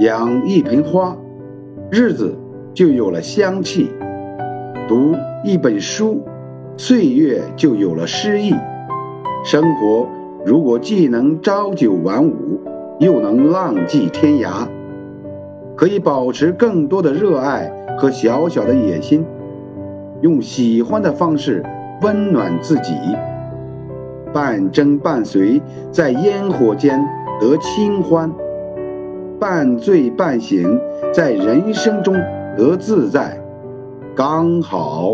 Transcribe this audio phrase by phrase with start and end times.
[0.00, 1.16] 养一盆花，
[1.88, 2.36] 日子
[2.74, 3.86] 就有了香气；
[4.88, 5.14] 读
[5.44, 6.20] 一本书，
[6.76, 8.52] 岁月就有了诗意。
[9.44, 10.08] 生活
[10.44, 12.60] 如果既能朝九晚五，
[12.98, 14.66] 又能浪迹天涯，
[15.76, 19.24] 可以保持更多的热爱和小小的野心，
[20.22, 21.62] 用喜欢的方式
[22.02, 22.94] 温暖自己。
[24.32, 27.00] 半真半随，在烟火间
[27.40, 28.28] 得清欢；
[29.44, 30.80] 半醉半醒，
[31.12, 32.14] 在人生中
[32.56, 33.38] 得自在，
[34.16, 35.12] 刚好。